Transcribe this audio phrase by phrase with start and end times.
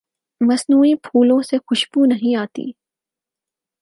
[0.41, 2.65] مصنوعی پھولوں سے خوشبو نہیں آتی